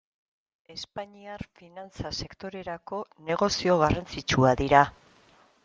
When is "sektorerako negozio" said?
2.21-3.77